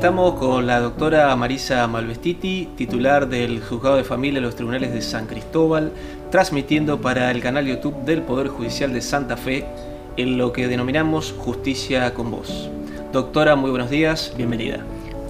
[0.00, 5.02] Estamos con la doctora Marisa Malvestiti, titular del Juzgado de Familia de los Tribunales de
[5.02, 5.92] San Cristóbal,
[6.30, 9.66] transmitiendo para el canal YouTube del Poder Judicial de Santa Fe
[10.16, 12.70] en lo que denominamos Justicia con Vos.
[13.12, 14.78] Doctora, muy buenos días, bienvenida.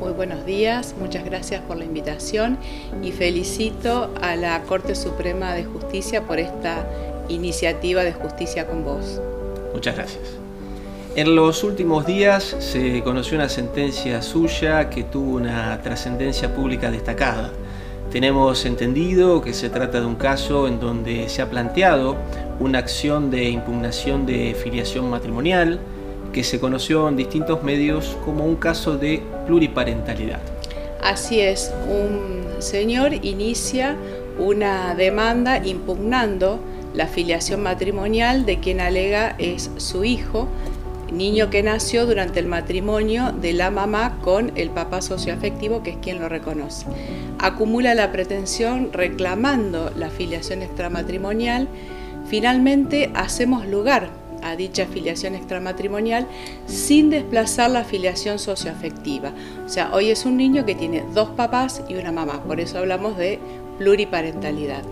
[0.00, 2.58] Muy buenos días, muchas gracias por la invitación
[3.02, 6.86] y felicito a la Corte Suprema de Justicia por esta
[7.30, 9.18] iniciativa de Justicia con Vos.
[9.72, 10.47] Muchas gracias.
[11.18, 17.50] En los últimos días se conoció una sentencia suya que tuvo una trascendencia pública destacada.
[18.12, 22.14] Tenemos entendido que se trata de un caso en donde se ha planteado
[22.60, 25.80] una acción de impugnación de filiación matrimonial
[26.32, 30.38] que se conoció en distintos medios como un caso de pluriparentalidad.
[31.02, 33.96] Así es, un señor inicia
[34.38, 36.60] una demanda impugnando
[36.94, 40.46] la filiación matrimonial de quien alega es su hijo
[41.12, 45.96] niño que nació durante el matrimonio de la mamá con el papá socioafectivo, que es
[45.98, 46.86] quien lo reconoce.
[47.38, 51.68] Acumula la pretensión reclamando la filiación extramatrimonial.
[52.26, 54.10] Finalmente hacemos lugar
[54.42, 56.26] a dicha filiación extramatrimonial
[56.66, 59.32] sin desplazar la filiación socioafectiva.
[59.64, 62.78] O sea, hoy es un niño que tiene dos papás y una mamá, por eso
[62.78, 63.38] hablamos de
[63.78, 64.82] pluriparentalidad.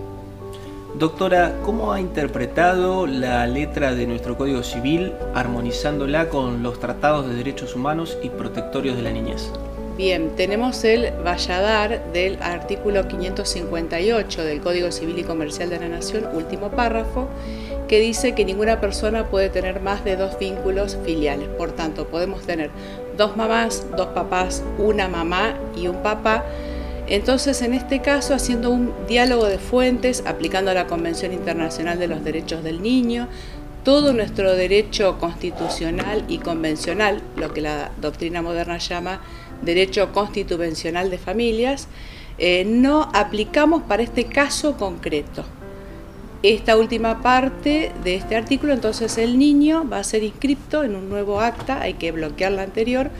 [0.98, 7.34] Doctora, ¿cómo ha interpretado la letra de nuestro Código Civil armonizándola con los tratados de
[7.34, 9.50] derechos humanos y protectorios de la niñez?
[9.98, 16.28] Bien, tenemos el valladar del artículo 558 del Código Civil y Comercial de la Nación,
[16.32, 17.28] último párrafo,
[17.88, 21.48] que dice que ninguna persona puede tener más de dos vínculos filiales.
[21.58, 22.70] Por tanto, podemos tener
[23.18, 26.42] dos mamás, dos papás, una mamá y un papá
[27.08, 32.24] entonces, en este caso, haciendo un diálogo de fuentes, aplicando la Convención Internacional de los
[32.24, 33.28] Derechos del Niño,
[33.84, 39.20] todo nuestro derecho constitucional y convencional, lo que la doctrina moderna llama
[39.62, 41.86] derecho constitucional de familias,
[42.38, 45.44] eh, no aplicamos para este caso concreto.
[46.42, 51.08] Esta última parte de este artículo, entonces el niño va a ser inscripto en un
[51.08, 53.10] nuevo acta, hay que bloquear la anterior,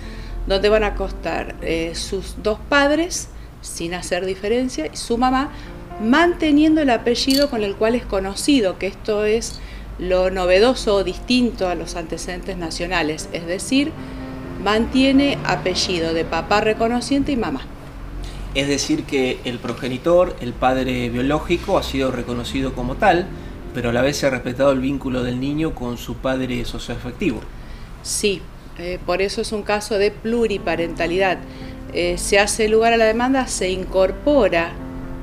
[0.47, 3.29] donde van a constar eh, sus dos padres,
[3.61, 5.51] sin hacer diferencia, y su mamá
[6.01, 9.61] manteniendo el apellido con el cual es conocido, que esto es
[9.99, 13.93] lo novedoso o distinto a los antecedentes nacionales, es decir,
[14.63, 17.63] mantiene apellido de papá reconociente y mamá.
[18.55, 23.27] Es decir, que el progenitor, el padre biológico, ha sido reconocido como tal,
[23.75, 27.41] pero a la vez se ha respetado el vínculo del niño con su padre socioafectivo.
[28.03, 28.41] Sí,
[28.79, 31.39] eh, por eso es un caso de pluriparentalidad.
[31.97, 34.71] Eh, se hace lugar a la demanda, se incorpora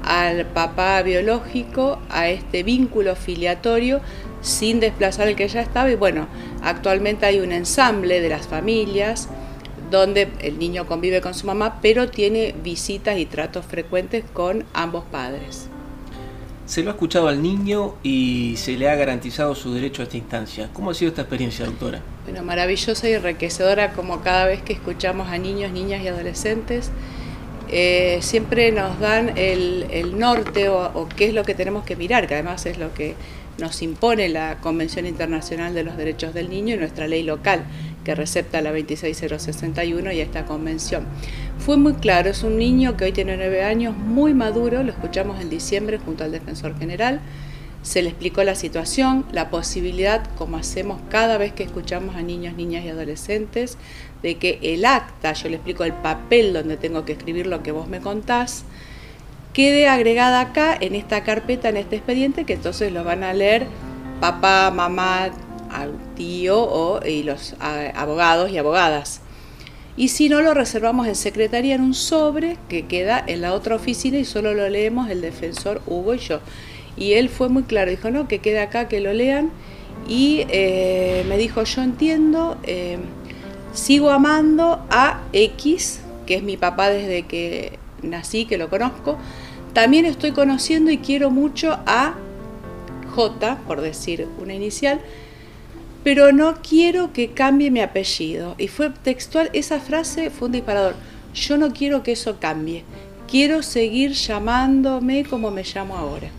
[0.03, 4.01] al papá biológico a este vínculo filiatorio
[4.41, 6.28] sin desplazar el que ya estaba y bueno,
[6.63, 9.29] actualmente hay un ensamble de las familias
[9.91, 15.03] donde el niño convive con su mamá, pero tiene visitas y tratos frecuentes con ambos
[15.06, 15.69] padres.
[16.66, 20.16] Se lo ha escuchado al niño y se le ha garantizado su derecho a esta
[20.16, 20.69] instancia.
[20.72, 22.01] ¿Cómo ha sido esta experiencia, doctora?
[22.24, 26.90] Bueno, maravillosa y enriquecedora como cada vez que escuchamos a niños, niñas y adolescentes.
[27.69, 32.35] Eh, siempre nos dan el, norte o, qué es lo que tenemos que mirar, que
[32.35, 33.16] además es lo que
[33.57, 37.66] nos impone la Convención Internacional de los Derechos del Niño y nuestra ley local,
[38.06, 41.06] que recepta la 26061 y esta convención.
[41.59, 45.40] Fue muy claro, es un niño que hoy tiene nueve años, muy maduro, lo escuchamos
[45.40, 47.22] en diciembre junto al defensor general,
[47.84, 52.56] se le explicó la situación, la posibilidad, como hacemos cada vez que escuchamos a niños,
[52.56, 53.78] niñas y adolescentes,
[54.22, 57.72] de que el acta, yo le explico el papel donde tengo que escribir lo que
[57.72, 58.66] vos me contás,
[59.53, 63.68] quede agregada acá en esta carpeta, en este expediente, que entonces lo van a leer
[64.19, 65.31] papá, mamá,
[66.16, 69.22] tío o, y los abogados y abogadas.
[69.96, 73.76] Y si no, lo reservamos en secretaría en un sobre que queda en la otra
[73.76, 76.40] oficina y solo lo leemos el defensor Hugo y yo.
[76.98, 79.51] Y él fue muy claro, dijo, no, que quede acá, que lo lean.
[80.07, 82.98] Y eh, me dijo, yo entiendo, eh,
[83.74, 89.18] sigo amando a X, que es mi papá desde que nací, que lo conozco.
[89.74, 92.16] También estoy conociendo y quiero mucho a
[93.16, 95.00] J, por decir una inicial,
[96.03, 98.55] pero no quiero que cambie mi apellido.
[98.57, 100.95] Y fue textual, esa frase fue un disparador.
[101.33, 102.83] Yo no quiero que eso cambie.
[103.27, 106.29] Quiero seguir llamándome como me llamo ahora.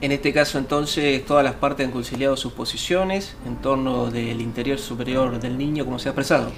[0.00, 4.78] En este caso entonces todas las partes han conciliado sus posiciones en torno del interior
[4.78, 6.52] superior del niño, como se ha expresado.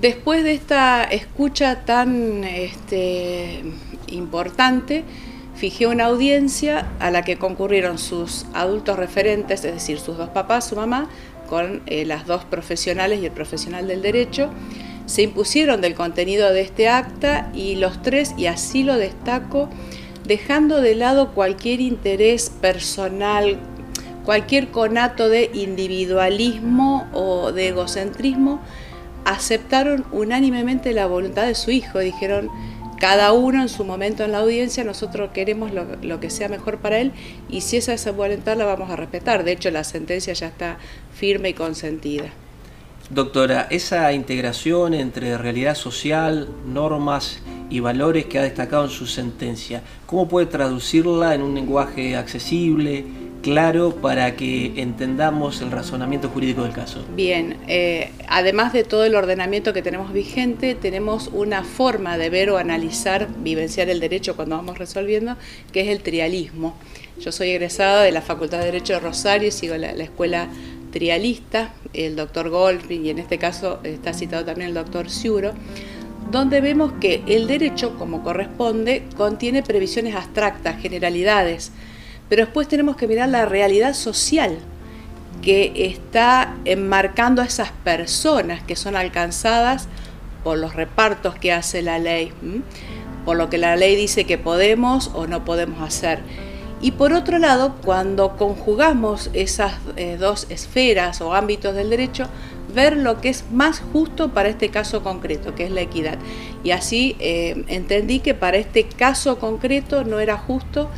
[0.00, 3.62] Después de esta escucha tan este,
[4.06, 5.04] importante,
[5.56, 10.68] fijé una audiencia a la que concurrieron sus adultos referentes, es decir, sus dos papás,
[10.68, 11.08] su mamá,
[11.48, 14.50] con eh, las dos profesionales y el profesional del derecho.
[15.06, 19.70] se impusieron del contenido de este acta y los tres, y así lo destaco,
[20.26, 23.58] dejando de lado cualquier interés personal,
[24.26, 28.60] cualquier conato de individualismo o de egocentrismo,
[29.24, 31.98] aceptaron unánimemente la voluntad de su hijo.
[31.98, 32.50] Dijeron,
[32.98, 36.98] cada uno en su momento en la audiencia, nosotros queremos lo, que sea mejor para
[36.98, 37.12] él
[37.48, 39.44] y si esa es esa voluntad la vamos a respetar.
[39.44, 40.78] De hecho, la sentencia ya está
[41.14, 42.26] firme y consentida.
[43.10, 47.40] Doctora, esa integración entre realidad social, normas
[47.70, 53.04] y valores que ha destacado en su sentencia, ¿cómo puede traducirla en un lenguaje accesible,
[53.42, 57.04] claro para que entendamos el razonamiento jurídico del caso.
[57.14, 62.50] Bien, eh, además de todo el ordenamiento que tenemos vigente, tenemos una forma de ver
[62.50, 65.36] o analizar, vivenciar el derecho cuando vamos resolviendo,
[65.72, 66.74] que es el trialismo.
[67.20, 70.48] Yo soy egresada de la Facultad de Derecho de Rosario y sigo la, escuela
[70.92, 75.52] trialista, el doctor Goldfried y en este caso está citado también el doctor Ciuro,
[76.30, 81.72] donde vemos que el derecho, como corresponde, contiene previsiones abstractas, generalidades,
[82.28, 84.58] pero después tenemos que mirar la realidad social
[85.42, 89.88] que está enmarcando a esas personas que son alcanzadas
[90.44, 92.32] por los repartos que hace la ley,
[93.24, 96.20] por lo que la ley dice que podemos o no podemos hacer.
[96.80, 102.28] Y por otro lado, cuando conjugamos esas eh, dos esferas o ámbitos del derecho,
[102.72, 106.18] ver lo que es más justo para este caso concreto, que es la equidad.
[106.62, 110.88] Y así eh, entendí que para este caso concreto no era justo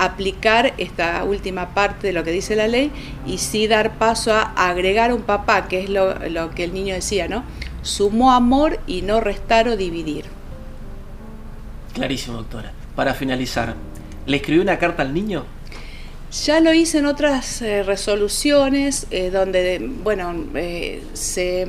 [0.00, 2.90] aplicar esta última parte de lo que dice la ley
[3.26, 6.14] y sí dar paso a agregar un papá, que es lo,
[6.54, 7.44] que el niño decía, ¿no?
[7.82, 10.24] Sumó amor y no restar o dividir.
[11.92, 12.72] Clarísimo, doctora.
[12.96, 13.74] Para finalizar,
[14.26, 15.44] ¿le escribió una carta al niño?
[16.44, 21.66] Ya lo hice en otras eh, resoluciones eh, donde, bueno, eh, se,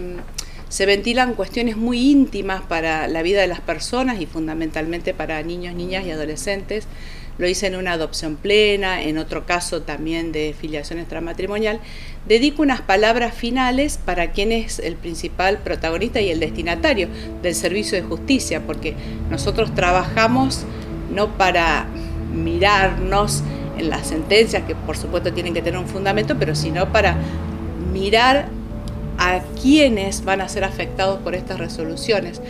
[0.69, 5.73] se, ventilan cuestiones muy íntimas para la vida de las personas y fundamentalmente para niños,
[5.73, 6.87] niñas y adolescentes
[7.37, 11.79] lo hice en una adopción plena, en otro caso también de filiación extramatrimonial,
[12.27, 17.07] dedico unas palabras finales para quien es el principal protagonista y el destinatario
[17.41, 18.95] del servicio de justicia, porque
[19.29, 20.65] nosotros trabajamos
[21.13, 21.87] no para
[22.33, 23.43] mirarnos
[23.77, 27.17] en las sentencias, que por supuesto tienen que tener un fundamento, pero sino para
[27.91, 28.47] mirar
[29.17, 32.41] a quienes van a ser afectados por estas resoluciones.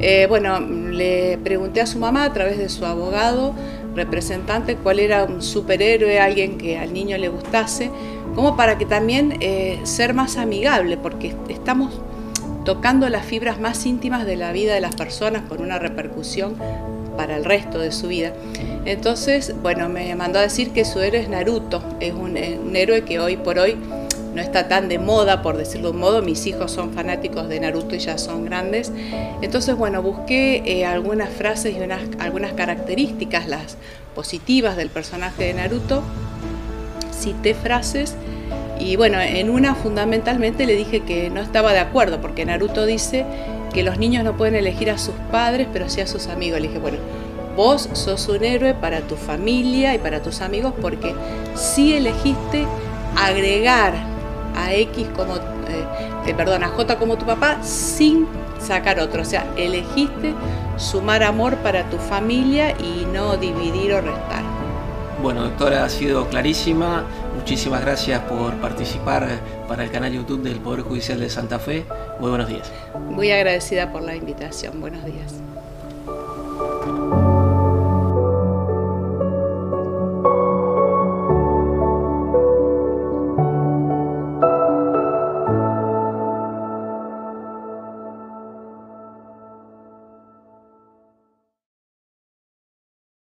[0.00, 3.54] Eh, bueno, le pregunté a su mamá a través de su abogado
[3.94, 7.90] representante cuál era un superhéroe, alguien que al niño le gustase,
[8.34, 12.00] como para que también eh, ser más amigable, porque estamos
[12.64, 16.56] tocando las fibras más íntimas de la vida de las personas con una repercusión
[17.16, 18.32] para el resto de su vida.
[18.84, 22.36] Entonces, bueno, me mandó a decir que su héroe es Naruto, es un
[22.74, 23.76] héroe que hoy por hoy
[24.34, 26.22] no está tan de moda, por decirlo de un modo.
[26.22, 28.92] Mis hijos son fanáticos de Naruto y ya son grandes.
[29.42, 33.76] Entonces, bueno, busqué eh, algunas frases y unas, algunas características, las
[34.14, 36.02] positivas del personaje de Naruto.
[37.12, 38.16] Cité frases
[38.78, 43.24] y bueno, en una fundamentalmente le dije que no estaba de acuerdo, porque Naruto dice
[43.72, 46.60] que los niños no pueden elegir a sus padres, pero sí a sus amigos.
[46.60, 46.98] Le dije, bueno,
[47.56, 51.14] vos sos un héroe para tu familia y para tus amigos porque
[51.54, 52.66] sí elegiste
[53.16, 54.13] agregar
[54.54, 55.84] a X como, eh,
[56.26, 58.26] eh, perdón, a J como tu papá sin
[58.58, 59.22] sacar otro.
[59.22, 60.34] O sea, elegiste
[60.76, 64.42] sumar amor para tu familia y no dividir o restar.
[65.22, 67.04] Bueno, doctora, ha sido clarísima.
[67.34, 69.26] Muchísimas gracias por participar
[69.68, 71.84] para el canal YouTube del Poder Judicial de Santa Fe.
[72.20, 72.70] Muy buenos días.
[73.08, 74.80] Muy agradecida por la invitación.
[74.80, 75.34] Buenos días.